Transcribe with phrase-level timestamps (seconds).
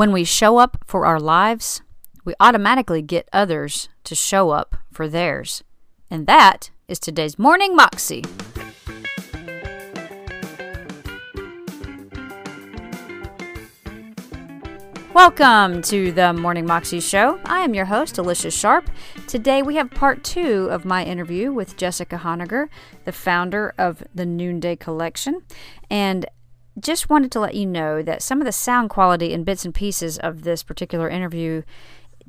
[0.00, 1.82] When we show up for our lives,
[2.24, 5.62] we automatically get others to show up for theirs.
[6.10, 8.24] And that is today's Morning Moxie.
[15.12, 17.38] Welcome to the Morning Moxie Show.
[17.44, 18.88] I am your host, Alicia Sharp.
[19.26, 22.68] Today we have part two of my interview with Jessica Honegger,
[23.04, 25.42] the founder of the Noonday Collection.
[25.90, 26.24] And
[26.78, 29.74] just wanted to let you know that some of the sound quality and bits and
[29.74, 31.62] pieces of this particular interview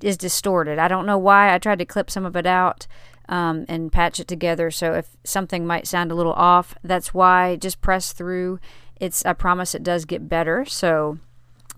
[0.01, 0.79] is distorted.
[0.79, 1.53] I don't know why.
[1.53, 2.87] I tried to clip some of it out
[3.29, 4.71] um, and patch it together.
[4.71, 7.55] So if something might sound a little off, that's why.
[7.55, 8.59] Just press through.
[8.99, 9.25] It's.
[9.25, 10.65] I promise it does get better.
[10.65, 11.19] So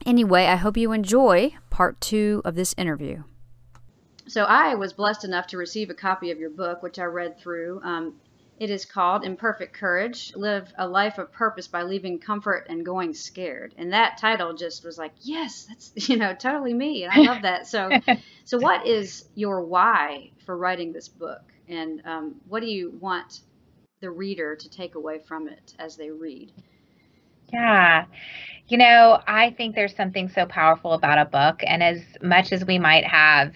[0.06, 3.24] anyway, I hope you enjoy part two of this interview.
[4.28, 7.38] So I was blessed enough to receive a copy of your book, which I read
[7.38, 7.82] through.
[7.84, 8.16] Um,
[8.64, 13.14] it is called Imperfect Courage Live a Life of Purpose by Leaving Comfort and Going
[13.14, 13.76] Scared.
[13.78, 17.04] And that title just was like, yes, that's, you know, totally me.
[17.04, 17.68] And I love that.
[17.68, 17.90] So,
[18.46, 21.42] so what is your why for writing this book?
[21.68, 23.42] And um, what do you want
[24.00, 26.54] the reader to take away from it as they read?
[27.52, 28.06] Yeah.
[28.70, 31.64] You know, I think there's something so powerful about a book.
[31.68, 33.56] And as much as we might have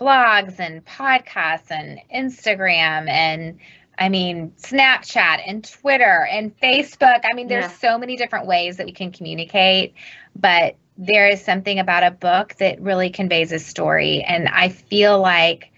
[0.00, 3.60] blogs and podcasts and Instagram and
[4.00, 7.20] I mean, Snapchat and Twitter and Facebook.
[7.30, 7.92] I mean, there's yeah.
[7.92, 9.94] so many different ways that we can communicate,
[10.34, 14.22] but there is something about a book that really conveys a story.
[14.22, 15.70] And I feel like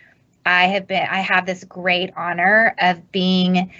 [0.46, 3.72] I have been, I have this great honor of being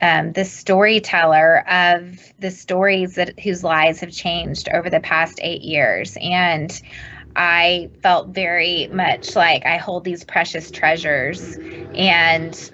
[0.00, 5.62] um, the storyteller of the stories that whose lives have changed over the past eight
[5.62, 6.16] years.
[6.20, 6.80] And
[7.34, 11.56] I felt very much like I hold these precious treasures
[11.94, 12.70] and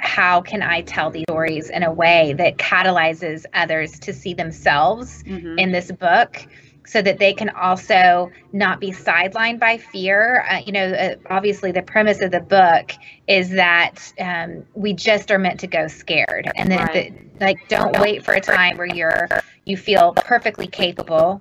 [0.00, 5.22] how can I tell these stories in a way that catalyzes others to see themselves
[5.24, 5.58] mm-hmm.
[5.58, 6.46] in this book
[6.86, 10.44] so that they can also not be sidelined by fear.
[10.50, 12.92] Uh, you know, uh, obviously, the premise of the book
[13.28, 17.38] is that um, we just are meant to go scared, and then right.
[17.38, 19.28] that, like, don't wait for a time where you're
[19.66, 21.40] you feel perfectly capable,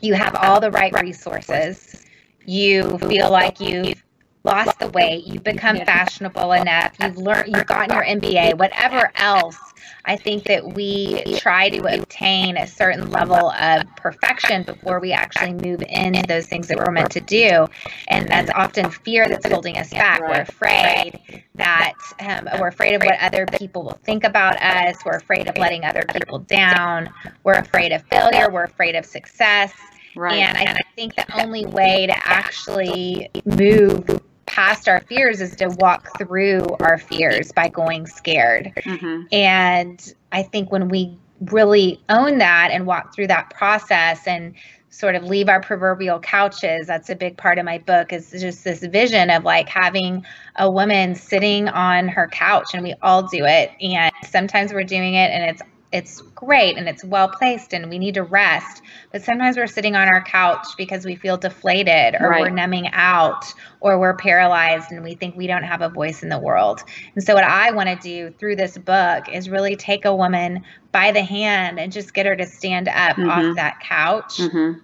[0.00, 2.04] you have all the right resources,
[2.44, 4.02] you feel like you've
[4.44, 9.58] lost the weight, you've become fashionable enough, you've learned, you've gotten your MBA, whatever else.
[10.04, 15.52] I think that we try to obtain a certain level of perfection before we actually
[15.52, 17.66] move into those things that we're meant to do.
[18.08, 20.20] And that's often fear that's holding us back.
[20.20, 24.96] We're afraid that um, we're afraid of what other people will think about us.
[25.04, 27.10] We're afraid of letting other people down.
[27.44, 28.50] We're afraid of failure.
[28.50, 29.72] We're afraid of success.
[30.16, 30.38] Right.
[30.38, 36.18] And I think the only way to actually move past our fears is to walk
[36.18, 38.72] through our fears by going scared.
[38.78, 39.22] Mm-hmm.
[39.32, 44.54] And I think when we really own that and walk through that process and
[44.90, 48.64] sort of leave our proverbial couches that's a big part of my book is just
[48.64, 53.44] this vision of like having a woman sitting on her couch and we all do
[53.44, 55.62] it and sometimes we're doing it and it's
[55.92, 58.82] it's great and it's well placed and we need to rest.
[59.10, 62.42] But sometimes we're sitting on our couch because we feel deflated or right.
[62.42, 66.28] we're numbing out or we're paralyzed and we think we don't have a voice in
[66.28, 66.82] the world.
[67.14, 70.64] And so, what I want to do through this book is really take a woman
[70.92, 73.28] by the hand and just get her to stand up mm-hmm.
[73.28, 74.38] off that couch.
[74.38, 74.80] Mm-hmm.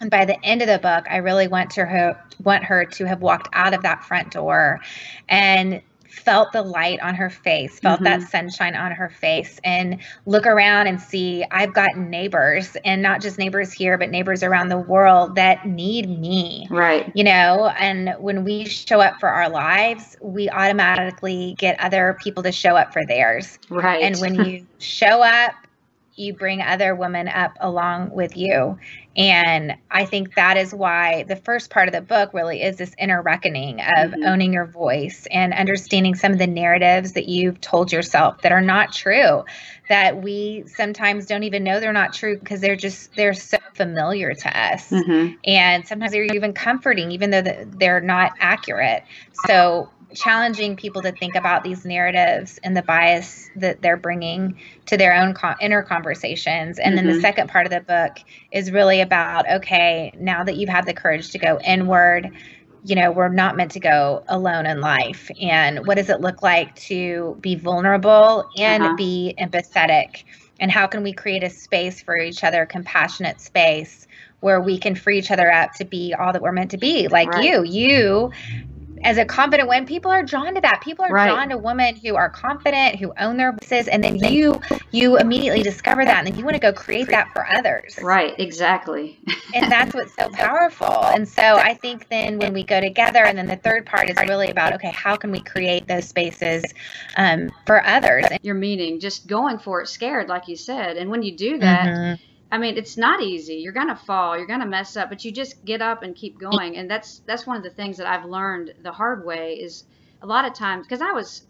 [0.00, 3.04] And by the end of the book, I really want to her want her to
[3.06, 4.80] have walked out of that front door
[5.28, 5.80] and
[6.14, 8.20] felt the light on her face, felt mm-hmm.
[8.20, 13.20] that sunshine on her face, and look around and see I've got neighbors, and not
[13.20, 16.66] just neighbors here, but neighbors around the world that need me.
[16.70, 17.10] Right.
[17.14, 22.42] You know, and when we show up for our lives, we automatically get other people
[22.42, 23.58] to show up for theirs.
[23.68, 24.02] Right.
[24.02, 25.54] And when you show up,
[26.16, 28.78] you bring other women up along with you.
[29.16, 32.94] And I think that is why the first part of the book really is this
[32.98, 34.24] inner reckoning of mm-hmm.
[34.24, 38.60] owning your voice and understanding some of the narratives that you've told yourself that are
[38.60, 39.44] not true,
[39.88, 44.34] that we sometimes don't even know they're not true because they're just, they're so familiar
[44.34, 44.90] to us.
[44.90, 45.34] Mm-hmm.
[45.44, 49.04] And sometimes they're even comforting, even though they're not accurate.
[49.46, 54.56] So challenging people to think about these narratives and the bias that they're bringing
[54.86, 56.78] to their own inner conversations.
[56.78, 56.96] And mm-hmm.
[56.96, 57.20] then the mm-hmm.
[57.20, 58.18] second part of the book
[58.52, 62.30] is really about okay, now that you've had the courage to go inward,
[62.84, 65.30] you know, we're not meant to go alone in life.
[65.40, 68.96] And what does it look like to be vulnerable and uh-huh.
[68.96, 70.24] be empathetic?
[70.60, 74.06] And how can we create a space for each other, compassionate space?
[74.44, 77.08] where we can free each other up to be all that we're meant to be
[77.08, 77.44] like right.
[77.44, 78.30] you you
[79.04, 80.80] as a confident woman, people are drawn to that.
[80.82, 81.30] People are Right.
[81.30, 84.60] drawn to women who are confident, who own their voices, and then you
[84.90, 87.96] you immediately discover that, and then you want to go create that for others.
[88.02, 89.18] Right, exactly.
[89.54, 91.04] And that's what's so powerful.
[91.04, 94.16] And so I think then when we go together, and then the third part is
[94.28, 96.64] really about okay, how can we create those spaces
[97.16, 98.24] um, for others?
[98.42, 100.96] Your meaning, just going for it scared, like you said.
[100.96, 102.18] And when you do that, Mhm.
[102.54, 103.56] I mean, it's not easy.
[103.56, 106.76] You're gonna fall, you're gonna mess up, but you just get up and keep going.
[106.76, 109.84] And that's that's one of the things that I've learned the hard way is
[110.22, 111.42] a lot of times because I was,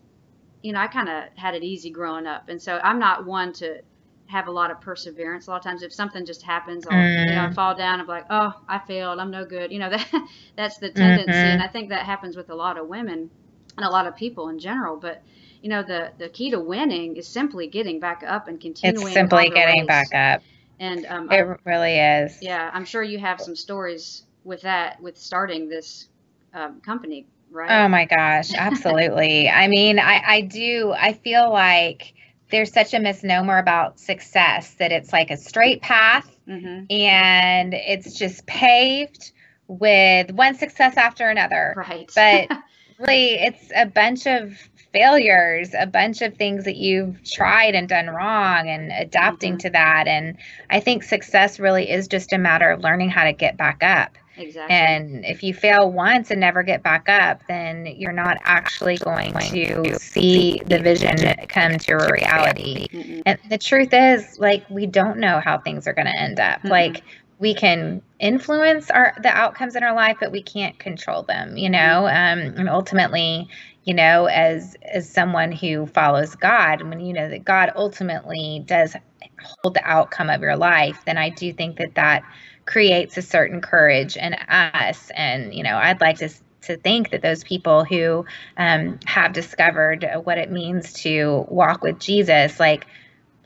[0.63, 3.53] you know, I kind of had it easy growing up, and so I'm not one
[3.55, 3.83] to
[4.27, 5.47] have a lot of perseverance.
[5.47, 7.55] A lot of times, if something just happens, I'll you know Mm.
[7.55, 9.73] fall down and be like, oh, I failed, I'm no good.
[9.73, 10.09] You know that
[10.57, 11.53] that's the tendency, Mhm.
[11.53, 13.31] and I think that happens with a lot of women
[13.77, 14.97] and a lot of people in general.
[14.99, 15.23] But
[15.63, 19.13] you know, the the key to winning is simply getting back up and continuing.
[19.13, 19.87] It's simply getting race.
[19.87, 20.45] back up.
[20.79, 22.41] And um, It I- really is.
[22.41, 26.09] yeah, I'm sure you have some stories with that, with starting this
[26.53, 27.71] um, company, right?
[27.71, 29.49] Oh my gosh, absolutely.
[29.49, 32.15] I mean, I, I do, I feel like
[32.51, 38.19] there's such a misnomer about success that it's like a straight path hmm and it's
[38.19, 39.33] just paved
[39.67, 41.77] with one success after another.
[41.77, 42.11] Right.
[42.15, 42.51] But
[42.99, 44.53] really, it's a bunch of
[44.95, 49.61] failures, a bunch of things that you've tried and done wrong and adapting Mhm.
[49.61, 50.09] to that.
[50.09, 50.39] And
[50.71, 54.19] I think success really is just a matter of learning how to get back up.
[54.37, 54.75] exactly.
[54.77, 59.39] And if you fail once and never get back up, then you're not actually going
[59.51, 61.17] to see the vision
[61.49, 62.89] come to a reality.
[62.93, 63.23] Mm-mm.
[63.27, 66.63] And the truth is, like, we don't know how things are going to end up.
[66.65, 66.71] Mhm.
[66.71, 67.03] Like,
[67.39, 71.57] we can influence our the outcomes in our life, but we can't control them.
[71.57, 73.49] You know, um, and ultimately,
[73.85, 78.97] you know, as as someone who follows God, when you know that God ultimately does
[79.43, 82.25] hold the outcome of your life, then I do think that that
[82.67, 85.11] creates a certain courage in us.
[85.15, 86.31] And you know, I'd like to
[86.63, 88.25] to think that those people who
[88.57, 92.87] um, have discovered what it means to walk with Jesus, like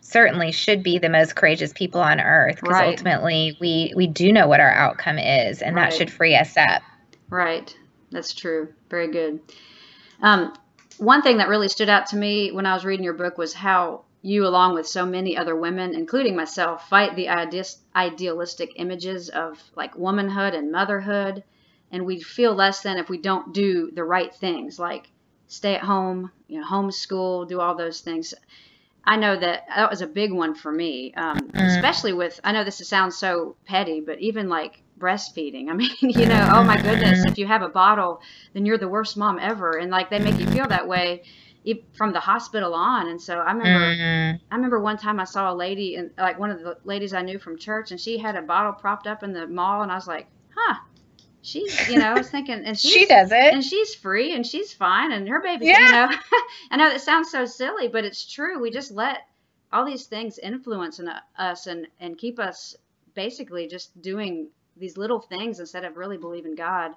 [0.00, 2.88] certainly should be the most courageous people on earth because Right.
[2.88, 5.90] ultimately we we do know what our outcome is and Right.
[5.90, 6.82] that should free us up
[7.30, 7.74] Right.
[8.10, 8.68] That's true.
[8.90, 9.40] Very good.
[10.22, 10.52] Um,
[10.98, 13.54] one thing that really stood out to me when I was reading your book was
[13.54, 19.28] how you, along with so many other women, including myself, fight the ideas, idealistic images
[19.28, 21.44] of like womanhood and motherhood.
[21.92, 25.08] And we feel less than if we don't do the right things, like
[25.46, 28.34] stay at home, you know, homeschool, do all those things.
[29.04, 31.66] I know that that was a big one for me, um, Mm.
[31.66, 32.38] especially with.
[32.44, 35.68] I know this sounds so petty, but even like breastfeeding.
[35.70, 38.20] I mean, you know, oh my goodness, if you have a bottle,
[38.52, 41.22] then you're the worst mom ever, and like they make you feel that way
[41.92, 43.08] from the hospital on.
[43.08, 44.40] And so I remember, Mhm.
[44.50, 47.22] I remember one time I saw a lady, and like one of the ladies I
[47.22, 49.94] knew from church, and she had a bottle propped up in the mall, and I
[49.96, 50.76] was like, huh,
[51.42, 54.72] she's, you know, I was thinking, and she does it and she's free and she's
[54.72, 55.78] fine and her baby Yeah.
[55.78, 56.08] you know
[56.70, 59.20] i know that sounds so silly but it's true we just let
[59.72, 61.08] all these things influence in,
[61.38, 62.76] us and and keep us
[63.14, 64.48] basically just doing
[64.78, 66.92] these little things instead of really believing god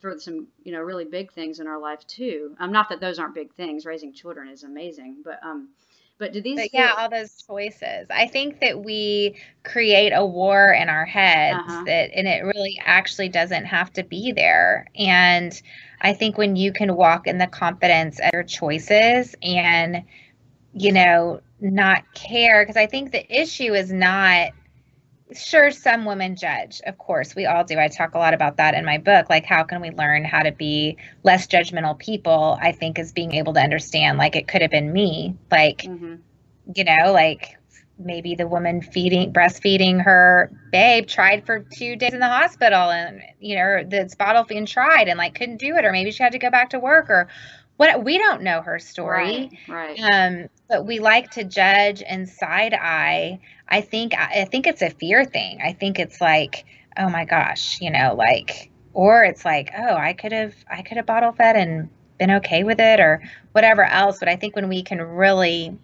[0.00, 2.54] for some you know really big things in our life too.
[2.60, 3.86] Um not that those aren't big things.
[3.86, 5.68] Raising children is amazing but um
[6.18, 8.06] but do these but yeah all those choices.
[8.10, 11.84] I think that we create a war in our heads Uh-huh.
[11.84, 14.86] that and it really actually doesn't have to be there.
[14.96, 15.52] And
[16.00, 20.02] i think when you can walk in the confidence of your choices and
[20.72, 24.50] you know not care because i think the issue is not
[25.34, 28.74] sure some women judge of course we all do i talk a lot about that
[28.74, 32.72] in my book like how can we learn how to be less judgmental people i
[32.72, 36.20] think is being able to understand like it could have been me like Mhm.
[36.74, 37.56] you know, like
[37.98, 43.22] maybe the woman feeding breastfeeding her babe tried for two days in the hospital and
[43.40, 46.32] you know the bottle feeding tried and like couldn't do it or maybe she had
[46.32, 47.28] to go back to work or
[47.78, 49.50] what we don't know her story.
[49.68, 49.98] Right right.
[50.12, 53.40] Um but we like to judge and side eye.
[53.68, 55.60] I think i think it's a fear thing.
[55.64, 56.66] I think it's like
[56.98, 60.96] oh my gosh you know like or it's like oh i could have i could
[60.96, 64.18] have bottle fed and been okay with it or whatever else.
[64.18, 65.78] But i think when we can really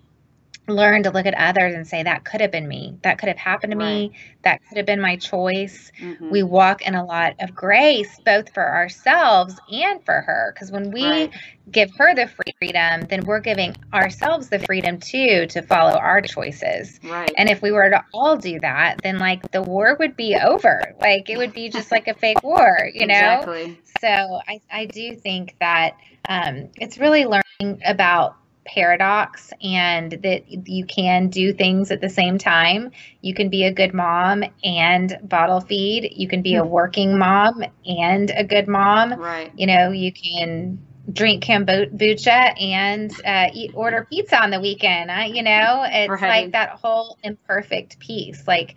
[0.67, 2.97] learn to look at others and say that could have been me.
[3.03, 4.13] That could have happened to me.
[4.43, 5.93] That could have been my choice.
[6.01, 6.31] Mhm.
[6.31, 10.91] we walk in a lot of grace both for ourselves and for her because when
[10.91, 11.31] we Right.
[11.71, 16.99] give her the freedom then we're giving ourselves the freedom too to follow our choices.
[17.05, 17.33] Right.
[17.37, 20.95] And if we were to all do that then like the war would be over.
[21.01, 23.15] Like it would be just like a fake war you know?
[23.15, 23.79] Exactly.
[24.01, 24.09] So
[24.49, 25.97] I, I do think that
[26.29, 32.39] um, it's really learning about paradox and that you can do things at the same
[32.39, 32.91] time.
[33.21, 36.13] You can be a good mom and bottle feed.
[36.17, 36.69] You can be a hmm.
[36.69, 39.15] working mom and a good mom.
[39.15, 39.53] Right.
[39.57, 45.11] You know, you can drink kombucha and uh, eat order pizza on the weekend.
[45.35, 46.43] You know, it's right.
[46.45, 48.47] like that whole imperfect piece.
[48.47, 48.77] Like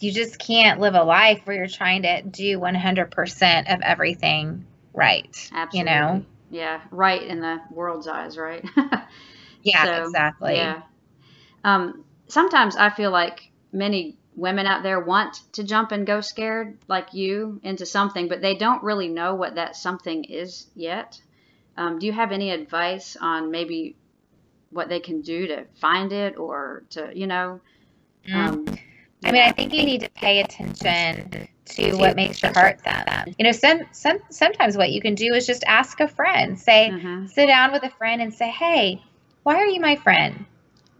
[0.00, 5.50] you just can't live a life where you're trying to do 100% of everything right.
[5.52, 5.78] Absolutely.
[5.78, 6.24] You know?
[6.50, 8.64] Yeah, right in the world's eyes, right?
[9.62, 10.54] yeah, so, exactly.
[10.54, 10.82] Yeah.
[11.64, 16.78] Um, sometimes I feel like many women out there want to jump and go scared
[16.88, 21.20] like you into something, but they don't really know what that something is yet.
[21.76, 23.96] Um, do you have any advice on maybe
[24.70, 27.60] what they can do to find it or to, you know?
[28.28, 28.78] Mm.
[29.26, 33.34] I mean, I think you need to pay attention to what makes your heart thump.
[33.38, 36.58] You know, some, some sometimes what you can do is just ask a friend.
[36.58, 37.26] Say, mm-hmm.
[37.26, 39.02] sit down with a friend and say, "Hey,
[39.42, 40.44] why are you my friend?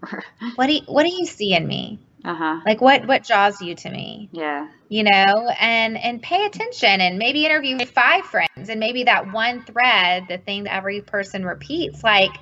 [0.57, 2.01] what do you, what do you see in me?
[2.25, 2.61] Uh-huh.
[2.67, 4.29] Like what what draws you to me?
[4.33, 4.69] Yeah.
[4.89, 9.63] You know, and and pay attention and maybe interview five friends and maybe that one
[9.63, 12.33] thread, the thing that every person repeats, like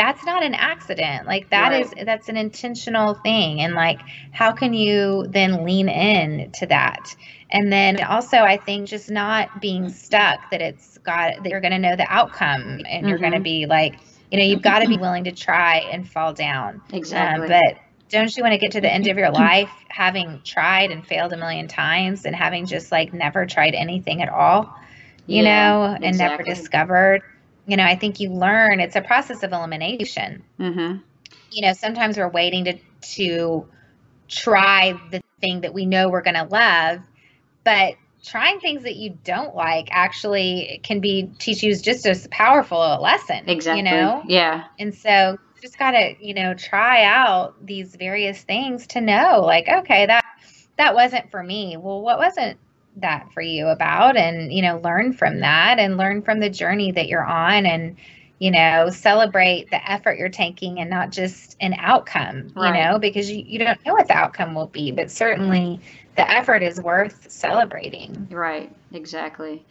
[0.00, 1.26] that's not an accident.
[1.26, 1.84] Like that right.
[1.84, 3.60] is that's an intentional thing.
[3.60, 4.00] And like
[4.32, 7.14] how can you then lean in to that?
[7.50, 11.78] And then also I think just not being stuck that it's got that you're gonna
[11.78, 13.08] know the outcome and mm-hmm.
[13.08, 13.42] you're gonna mm-hmm.
[13.42, 13.96] be like,
[14.30, 16.80] you know, you've got to be willing to try and fall down.
[16.92, 17.52] Exactly.
[17.52, 20.92] Um, but don't you want to get to the end of your life having tried
[20.92, 24.74] and failed a million times and having just like never tried anything at all,
[25.26, 26.38] you yeah, know, and exactly.
[26.38, 27.22] never discovered?
[27.66, 30.42] You know, I think you learn it's a process of elimination.
[30.58, 30.98] Mm-hmm.
[31.52, 32.78] You know, sometimes we're waiting to
[33.14, 33.68] to
[34.28, 37.00] try the thing that we know we're going to love,
[37.64, 42.78] but trying things that you don't like actually can be teach you just as powerful
[42.78, 43.48] a lesson.
[43.48, 43.78] Exactly.
[43.78, 44.22] You know?
[44.26, 44.64] Yeah.
[44.78, 49.68] And so just got to, you know, try out these various things to know like,
[49.68, 50.24] okay, that
[50.76, 51.76] that wasn't for me.
[51.76, 52.58] Well, what wasn't
[53.00, 56.92] that for you about and, you know, learn from that and learn from the journey
[56.92, 57.96] that you're on and
[58.40, 62.68] you know, celebrate the effort you're taking and not just an outcome, right.
[62.68, 65.78] you know, because you, you don't know what the outcome will be, but certainly
[66.16, 68.26] the effort is worth celebrating.
[68.30, 69.64] Right, exactly.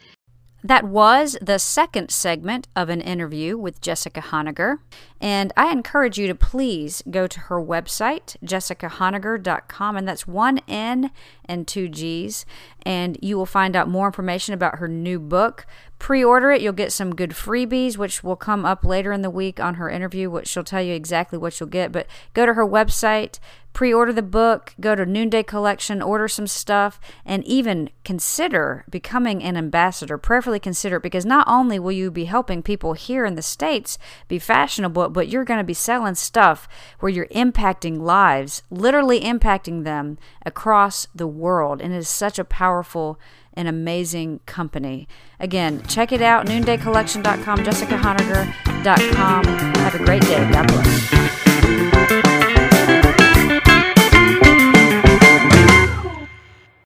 [0.63, 4.77] That was the second segment of an interview with Jessica Honegger.
[5.21, 11.11] And I encourage you to please go to her website, jessicahonegger.com, and that's one N
[11.45, 12.45] and two G's.
[12.83, 15.65] And you will find out more information about her new book.
[15.99, 19.29] Pre order it, you'll get some good freebies, which will come up later in the
[19.29, 21.91] week on her interview, which she'll tell you exactly what you'll get.
[21.91, 23.39] But go to her website,
[23.73, 29.43] pre order the book, go to Noonday Collection, order some stuff, and even consider becoming
[29.43, 30.17] an ambassador.
[30.17, 33.97] Prayerfully consider it because not only will you be helping people here in the States
[34.29, 36.67] be fashionable, but you're going to be selling stuff
[36.99, 41.81] where you're impacting lives, literally impacting them across the world.
[41.81, 43.19] And it is such a powerful
[43.53, 45.07] and amazing company.
[45.39, 49.45] Again, check it out noondaycollection.com, jessicahonegger.com.
[49.45, 50.51] Have a great day.
[50.51, 52.68] God bless.